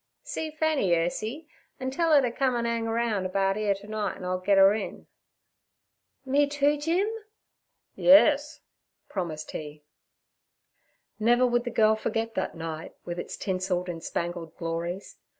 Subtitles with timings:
[0.23, 1.45] 'See Fanny, Ursie,
[1.79, 4.57] an' tell 'er ter come an' 'ang roun' about 'ere ter night, an' I'll git
[4.57, 5.05] 'er in.'
[6.25, 7.07] 'Me too, Jim?'
[7.95, 8.61] 'Yerz'
[9.09, 9.83] promised he.
[11.19, 15.19] Never would the girl forget that night, with its tinselled and spangled glories.